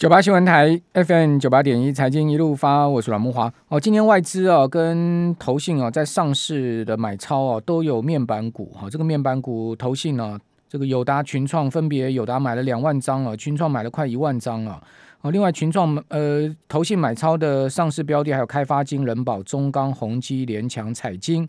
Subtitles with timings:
[0.00, 3.78] 九八新闻台 FM 九八点一财经一路发，我是阮木华哦。
[3.78, 10.40] 今天外资啊跟投信啊在上市的买超啊都有面板股哈，这个面板股投信呢，
[10.70, 14.82] 这个友达、群创分别友达买了两万张啊，群创买了快一万张啊。
[15.20, 21.46] 哦，另外群创呃投信买超的上市标的还有开发金、人宝、中钢、宏基、联强、彩金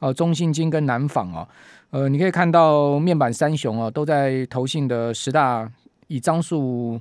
[0.00, 1.46] 哦，中信金跟南纺啊。
[1.90, 5.70] 呃，你可以看到面板三雄啊都在投信的十大
[6.08, 7.00] 以张数。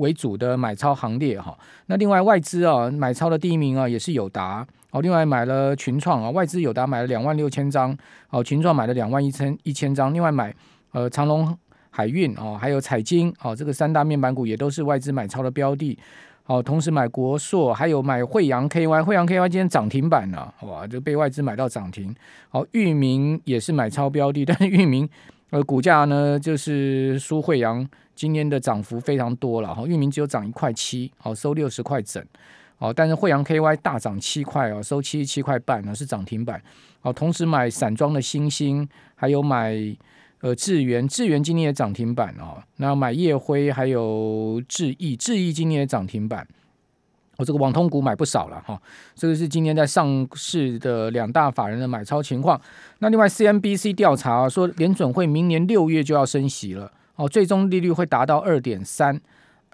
[0.00, 1.56] 为主的买超行列哈，
[1.86, 4.66] 那另外外资啊买超的第一名啊也是友达。
[4.90, 7.96] 哦，另外买了群创啊，外资友达买了两万六千张。
[8.30, 10.52] 哦，群创买了两万一千一千张，另外买
[10.90, 11.56] 呃长隆
[11.90, 15.96] 海运哦，还有彩晶哦，这个三大面板股也都是外资买超的标的。
[16.46, 22.12] 哦，同时买国硕，还有买惠阳 KY，惠阳 KY 今天涨停板了，哇，就被外资买到涨停。
[22.50, 25.08] 哦，域名也是买超标的，但是域名
[25.50, 27.88] 呃股价呢就是输惠阳。
[28.16, 32.22] 今天的涨幅非常多了哈，域名只有涨一块七，好收六十块整，
[32.76, 36.62] 哦，但是惠阳 KY 大涨七块哦，收七十七块半呢，是涨停板，
[37.00, 39.74] 哦，同时买散装的欣兴，还有买
[40.42, 46.46] 呃智原，智原今天也涨停板哦，那买业辉还有智毅，智毅今天也涨停板，
[47.40, 48.78] 我、这个网通股买不少了哈、
[49.14, 52.60] 这个是今天在上市的两大法人的买超情况，
[52.98, 56.92] 那另外 CNBC 调查说联准会明年六月就要升息了。
[57.16, 59.18] 哦，最终利率会达到二点三，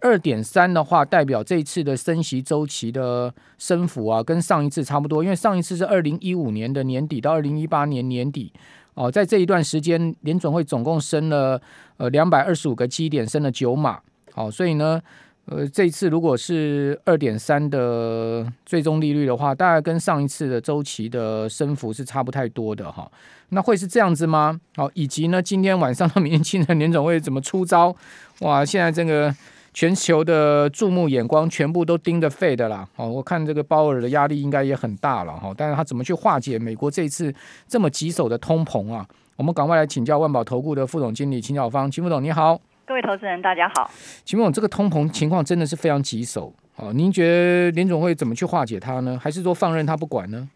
[0.00, 5.24] 二点三的话，代表这一次的升息周期的升幅啊，跟上一次差不多。
[5.24, 8.52] 因为上一次是二零一五年的年底到二零一八年年底，
[8.94, 11.60] 哦，在这一段时间，联准会总共升了
[11.96, 13.98] 呃两百二十五个基点，升了九码。
[14.32, 15.02] 好，所以呢。
[15.48, 23.08] 呃，这一次如果是二点三的最终利率的话，大概跟上一次的周期的升幅是差不太多的哈。
[23.50, 24.60] 那会是这样子吗？
[24.74, 27.94] 好，以及呢，今天晚上到明天清晨联总会怎么出招？
[28.40, 29.32] 哇，现在这个
[29.72, 32.88] 全球的注目眼光全部都盯着 Fed 的啦。
[32.96, 35.54] 哦，我看这个鲍尔的压力应该也很大了哈。
[35.56, 37.32] 但是他怎么去化解美国这一次
[37.68, 39.06] 这么棘手的通膨啊？
[39.36, 42.60] 我们赶快来请教万宝投顾的副总经理秦小芳，秦副总你好。
[42.86, 43.90] 各位投资人，大家好。
[44.24, 46.92] 请问，这个通膨情况真的是非常棘手哦？
[46.92, 49.18] 您觉得联总会怎么去化解它呢？
[49.20, 50.48] 还是说放任它不管呢？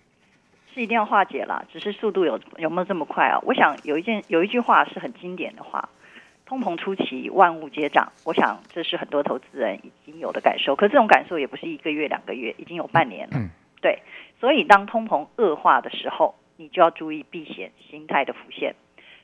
[0.72, 3.36] 是一定要化解了，只是速度有有没有这么快啊？
[3.42, 5.88] 我想有一件有一句话是很经典的话：
[6.46, 8.12] 通膨初期，万物皆涨。
[8.24, 13.38] 我想这是很多投资人已经有的感受，可是这种感受也不是一个月两个月，已经有半年了。
[13.38, 13.48] 嗯，
[13.82, 13.98] 对。
[14.38, 18.76] 所以当通膨恶化的时候，你就要注意避险心态的浮现。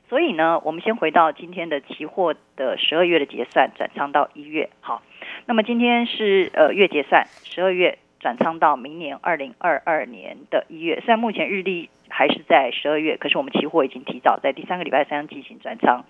[0.09, 4.69] 所以呢，我们先回到今天的期货的十二月的结算，转仓到一月。
[4.79, 5.01] 好，
[5.45, 11.01] 那么今天是呃月结算，十二月转仓到明年二零二二年的一月。
[11.01, 16.05] 虽然目前日历还是在十二月，可是我们期货已经提早在第三个礼拜三进行转仓。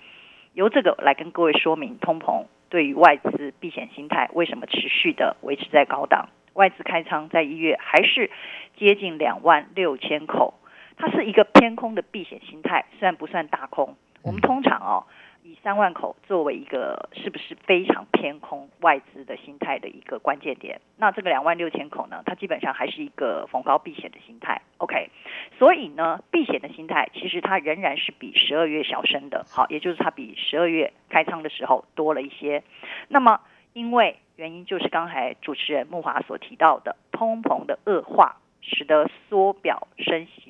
[0.54, 6.30] 由这个来跟各位说明，通膨对于外资避险心态为什么持续的维持在高档？
[6.54, 8.30] 外资开仓在一月还是
[8.78, 10.54] 接近两万六千口。
[10.98, 13.96] 它是一个偏空的避险心态，虽然不算大空。
[14.24, 15.06] 我们通常哦，
[15.44, 20.82] 以三万口作为一个是不是非常偏空外资的心态的一个关键点。
[20.98, 24.62] 那这个两万六千口呢，它基本上还是一个逢高避险的心态。
[24.80, 25.10] OK，
[25.58, 29.46] 所以呢，避险的心态其实它仍然是比十二月小升的。
[29.48, 32.64] 好，也就是它比十二月开仓的时候多了一些。
[33.08, 33.40] 那么
[33.72, 40.47] 因为原因就是刚才主持人木华所提到的通膨的恶化，使得缩表升息。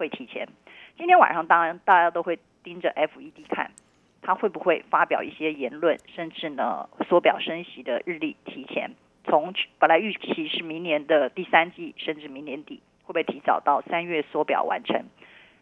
[0.00, 0.48] 会提前，
[0.96, 3.70] 今天晚上当然大家都会盯着 FED 看，
[4.22, 8.92] 他会不会发表一些言论，甚至呢缩表升息的日历提前，
[9.24, 15.04] 从本来预期是明年的第三季，甚至明年底，会不会提早到三月缩表完成，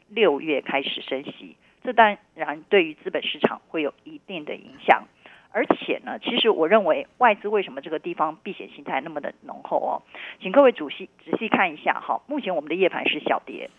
[0.08, 1.56] 六月开始升息？
[1.82, 5.02] 这当然对于资本市场会有一定的影响。
[5.50, 10.02] 而且呢，其实我认为外资为什么这个地方避险心态那么的浓厚哦？
[10.40, 13.70] 请各位仔细仔细看一下哈，目前我们的夜盘是小跌。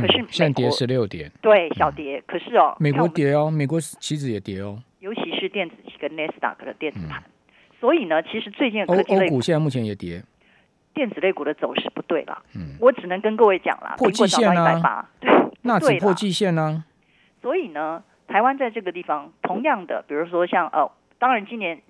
[0.00, 2.22] 可是现在跌十六点，对，小跌。
[2.26, 7.22] 可是哦，美国跌哦，美国期指也跌哦，尤其是电子期跟纳斯达克的电子盘。
[7.80, 10.22] 所以呢，其实最近的科技类股现在目前也跌，
[10.94, 12.42] 电子类股的走势不对了。
[12.54, 15.30] 嗯，我只能跟各位讲了，破季线啊，对，
[15.62, 16.84] 那只破季线呢。
[17.42, 21.80] 所以呢，台湾在这个地方，同样的，比如说像呃，当然今年。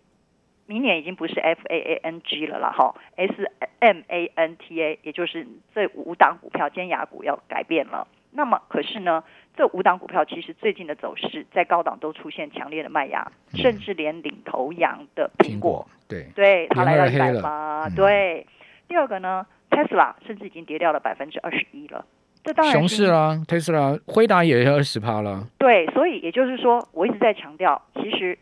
[0.66, 3.32] 明年已经不是 F A A N G 了啦，哈，S
[3.78, 8.06] M A N T A，也就是这五档股票尖牙股要改变了。
[8.32, 9.22] 那么，可是呢，
[9.56, 18.46] 这五档股票其实最近的走势在高档都出现强烈的卖压，嗯、甚至连领头羊的苹果，对，对，它来到一百八，对。
[18.88, 22.04] 第二个呢，Tesla 甚至已经跌掉了百分之二十一了，
[22.44, 25.46] 这当然熊市啦，Tesla，辉达也要二十趴了。
[25.58, 28.36] 对，所以也就是说，我一直在强调，其实。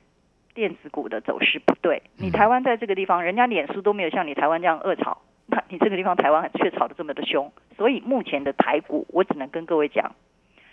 [0.55, 2.03] 电子股的走势不对。
[2.17, 7.53] 你台湾在这个地方，人家脸书都没有像你台湾这样恶炒，那你这个地方台湾却炒得这么的凶。
[7.77, 10.15] 所以目前的台股，我只能跟各位讲，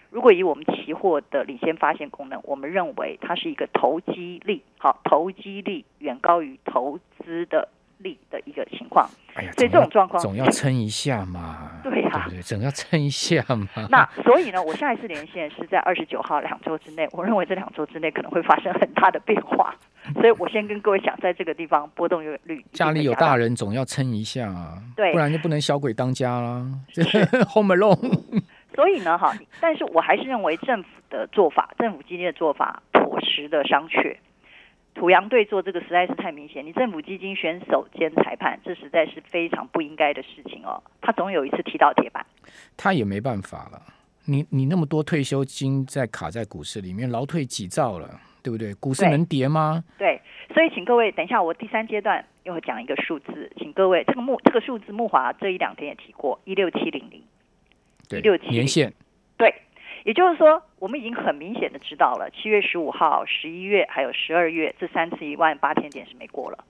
[0.10, 7.68] 如果以我们期货的领先发现功能，我们认为它是一个投机力，好，投机力远高于投资的。
[8.04, 12.42] 力的一个情况，哎呀，所以这种状况总要撑一下嘛， 对呀、啊，对对？
[12.42, 13.68] 总要撑一下嘛。
[13.90, 19.76] 那所以呢，我下一次连线是在二十九号两周之内，我认为这两周之内可能会发生很大的变化，
[20.16, 26.66] 所以我先跟各位讲，在这个地方波动有率，家里有大人总要撑一下啊，对，不然就不能小鬼当家啦。
[27.54, 28.42] Home Alone。
[28.74, 34.16] 所以呢，哈，但是我还是认为政府的做法，政府今天的做法妥实的商榷。
[35.02, 40.80] 土洋对做这个实在是太明显，你政府基金选手兼裁判，这实在是非常不应该的事情哦。
[41.02, 42.24] 他总有一次踢到铁板，
[42.78, 43.82] 他也没办法了。
[44.26, 48.08] 你你那么多退休金在卡在股市里面，劳退几兆了，
[48.44, 48.76] 对不对？
[48.76, 49.84] 股市能跌吗？
[49.98, 57.24] 对，对，所以请各位等一下，我第三阶段又会讲一个数字，请各位这个木这个数字木华这一两天也提过一六七零零，
[58.08, 58.96] 对，一六七年线，对。
[60.04, 66.64] 也就是说，我们已经很明显的知道了，七月十五号、十一月还有十二月这三次一万八千点是没过了。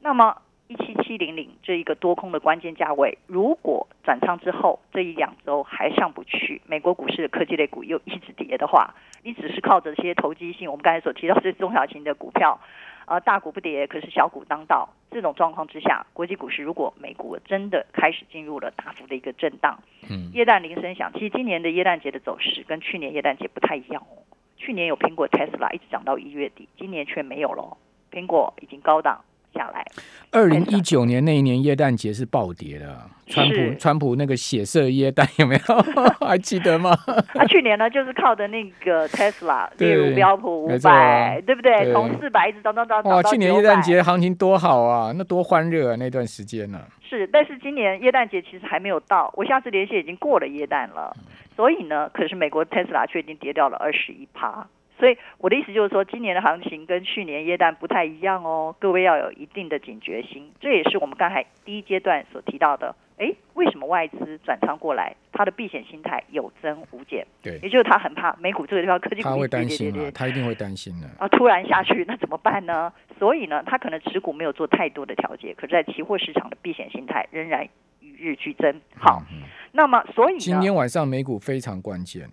[0.00, 0.36] 那么
[0.66, 12.60] 一七七零零这一个多空的关键价位，如果转仓之后这一两周还上不去，美国股市的科技类股又一直跌的话，你只是靠着这些投机性，我们刚才所提到这中小型的股票。
[13.10, 14.88] 呃，大股不跌，可是小股当道。
[15.10, 19.76] 这种状况之下，国际股市如果美股真的开始进入了大幅的一个震荡，
[20.08, 21.12] 嗯，耶诞铃声响。
[21.14, 24.22] 其实今年的耶诞节的走势跟去年耶诞节不太一样哦。
[24.56, 27.76] 去年有苹果 Tesla 一直涨到一月底，今年却没有了。
[28.12, 29.24] 苹果已经高档。
[29.54, 29.84] 下来，
[30.32, 35.82] 二零一九年那一年耶诞节是暴跌的，川普川普那个血色耶诞有没有？
[36.26, 36.96] 还记得吗？
[37.34, 41.84] 他、啊、去年呢，就是靠的那个 Tesla 列入标普五百、啊，对不对？
[41.84, 43.12] 对从四百一直涨涨涨涨。
[43.12, 46.86] 哇，去年耶诞节行情多好啊，那多欢热啊，那段时间呢、啊？
[47.08, 51.16] 是，但是今年耶诞节其实还没有到，我下次连线已经过了耶诞了，
[51.56, 54.66] 所以呢，可是美国 Tesla 却已经跌掉了二十一趴。
[55.00, 60.52] 所以我的意思就是说，今年的行情跟去年耶诞不太一样哦，各位要有一定的警觉心。
[60.60, 62.94] 这也是我们刚才第一阶段所提到的。
[63.16, 65.14] 哎，为什么外资转仓过来？
[65.32, 67.26] 他的避险心态有增无减。
[67.42, 71.06] 对，也就是他很怕美股这个地方科技股他会担心啊，他一定会担心的。
[71.18, 72.90] 啊，突然下去那怎么办呢？
[73.18, 77.68] 所以呢，他可能持股没有做太多的调节，可是在期货市场的避险心态仍然
[78.00, 78.80] 与日俱增。
[78.96, 79.42] 好，嗯、
[79.72, 82.26] 那么所以今天晚上美股非常关键。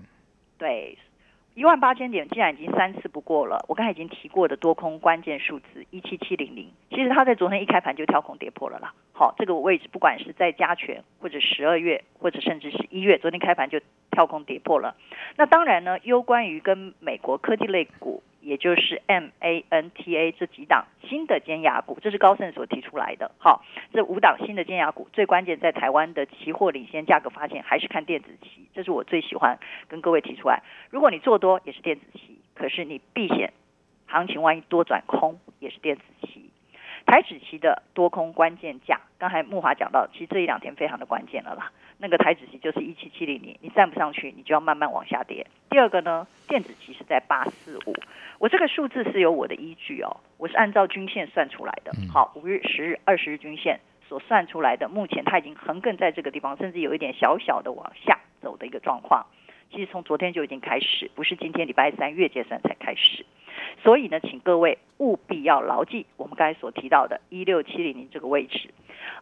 [0.58, 0.98] 对。
[1.58, 8.94] 一万八千点竟然已经三次不过了，我刚才已经提过的多空关键数字一七七零零，其实它在昨天一开盘就跳空跌破了啦。
[9.12, 13.82] 好，这个位置不管是在加权或者十二月或者甚至是一月，昨天开盘就
[14.12, 14.96] 跳空跌破了。
[15.36, 18.22] 那当然呢，攸关于跟美国科技类股。
[18.48, 23.30] 也就是 MANTA 这几档新的尖牙股，这是高盛所提出来的。
[23.40, 23.62] 好，
[23.92, 29.60] 这五档新的尖牙股，最关键在台湾的期货领先价格发现，还是看电子期，这是我最喜欢
[29.90, 30.64] 跟各位提出来。
[30.90, 33.52] 如果你做多也是电子期，可是你避险，
[34.06, 36.47] 行情万一多转空也是电子期。
[37.08, 41.72] 台指期的多空关键价，刚才木华讲到，其实这一两天非常的关键了啦。
[41.98, 45.48] 那个台指期就是一七七零零，你站不上去，你就要慢慢往下跌。
[45.70, 47.96] 第二个呢，电子期是在八四五，
[48.40, 51.94] 我这个数字是有我的依据哦，我是按照均线算出来的。
[52.14, 59.26] 好，五日、十日、二十日均线所算出来的，目前它已经横亘在这个地方，甚至有一点小小的往下走的一个状况。
[59.72, 63.26] 其实从昨天就已经开始，不是今天礼拜三月结算才开始。
[63.84, 68.70] 所以呢，请各位务必要牢记我们刚才所提到的一六七零零这个位置。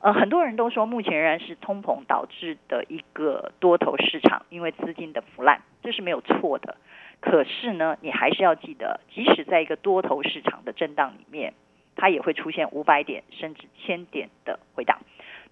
[0.01, 6.77] 呃，很多人都说目前仍然是通膨导致的一个多头市场，因为资金的腐烂，这是没有错的。
[7.21, 11.53] 可是呢，你还是要记得，即使在一个多头市场的震荡里面，
[11.95, 14.99] 它也会出现五百点甚至千点的回档。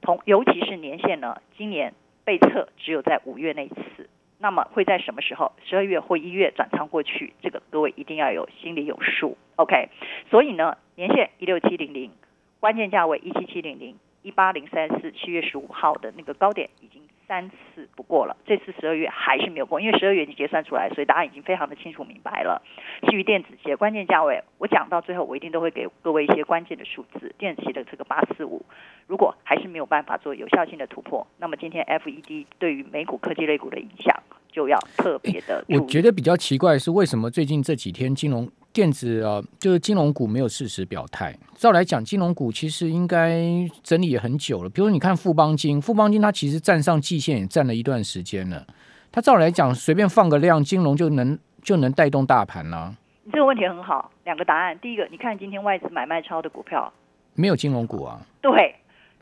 [0.01, 1.93] 同尤其是年线呢，今年
[2.25, 4.09] 被测只有在五月那一次。
[4.43, 5.53] 那么会在什么时候？
[5.63, 9.37] 十二月或一月转仓过去，这个各位一定要有心里有数。
[9.55, 9.87] OK，
[10.29, 12.11] 所以呢，年线一六七零零，
[12.59, 13.95] 关键价位一七七零零。
[14.21, 22.61] 一八零三四七月十五号的那个高点已经三次不过了，这次十二月还是没有过，因为十二月已经结算出来，所以答案已经非常的清楚明白了。
[23.09, 27.35] 至于电子期的关键价位，我讲到最后，我一定都会给各位一些关键的数字。
[27.37, 28.65] 电子期的这个八四五，
[29.07, 34.23] 如果还是没有办法做有效性的突破，那么今天 FED 对于美股科技类股的影响
[34.53, 35.65] 就要特别的。
[35.67, 38.49] 我觉得比较奇怪的是，为什么最近这几天金融？
[38.71, 41.37] 电子啊，就是金融股没有适时表态。
[41.53, 43.39] 照来讲，金融股其实应该
[43.83, 44.69] 整理也很久了。
[44.71, 48.65] 比如你看富邦金，富邦金它其实站上季线也站了一段时间了。
[49.11, 52.95] 它照来讲，随便放个量，金融就能就能带动大盘了。
[53.25, 54.75] 你这个问题很好，两个答案。
[54.79, 56.91] 第一个，你看今天外资买卖超的股票，
[57.35, 58.19] 没有金融股啊。
[58.41, 58.73] 对，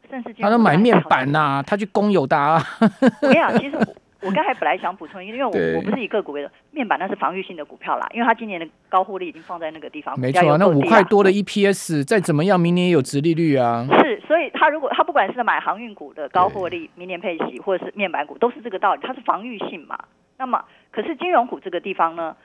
[0.09, 2.65] 甚至他都买面板呐、啊，他去公有达、啊。
[2.79, 3.77] 我跟你讲，其实。
[4.21, 10.19] 我刚才本来想补充，因为我我不是以个股为的，面板那是防御性的股票啦，因为它今年的高获利已经放在那个地方。
[10.19, 13.87] 没错、啊，那五块多的 EPS 再怎么样，明年也有殖利率啊。
[13.99, 19.97] 是，所以他如果他不管是买航运股的高获利，明年配息，或者是面板股，都是这个道理，它是防御性嘛。
[20.37, 22.35] 那么，可是金融股这个地方呢，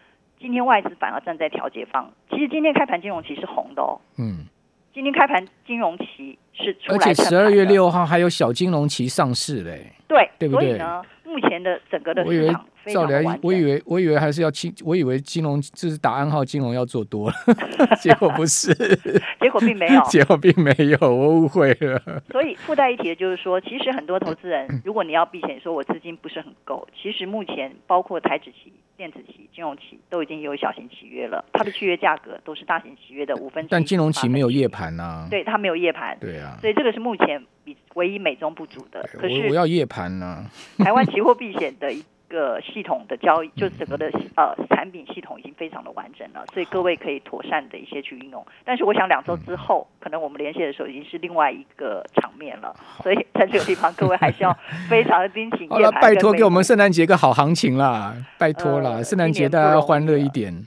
[0.40, 2.10] 今天外资反而站在调节方。
[2.30, 4.00] 其实今天开盘金融期是红的哦。
[4.18, 4.46] 嗯。
[4.96, 9.92] 今天开盘金融期是出来，而且十二月六号还有小金融期上市嘞。
[10.08, 10.68] 对，对不对？
[10.68, 13.38] 所以呢，目前的整个的市场非常完。
[13.42, 17.34] 我以为，我以为还是要金，我以为金融就是打暗号，金融要做多了，
[18.00, 18.72] 结果不是，
[19.40, 22.00] 结果并没有，结果并没有，我误会了。
[22.30, 28.72] 所以附带一提的就是说，其实很多投资人，如果你要避险，说我资金不是很够，其实目前包括台指期。
[28.96, 33.68] 电子期、金融期都已经有小型契约了，它的契约价格都是大型契约的五分之一。
[33.70, 35.28] 但金融期没有夜盘呐、啊。
[35.30, 36.16] 对，它没有夜盘。
[36.18, 36.56] 对啊。
[36.62, 39.06] 所以这个是目前比唯一美中不足的。
[39.12, 40.50] 可是我要夜盘呢、啊。
[40.78, 42.02] 台湾期货避险的一。
[42.28, 48.44] 个系统的交易，就整个的呃产品系统已经非常的完整了，所以各位可以妥善的一些去运用。
[48.64, 54.56] 但是我想两周之后，可能我们连线的时候已经是另外一个场面了，所以在这个地方各位还是要
[54.88, 55.68] 非常的盯紧。
[55.68, 60.66] 好了，拜托给我们圣诞节个好行情啦，拜托啦，圣诞节大家要欢乐一点。